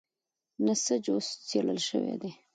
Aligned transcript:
نسج 0.65 1.05
اوس 1.13 1.27
څېړل 1.47 1.79
شوی 1.89 2.15
دی. 2.21 2.31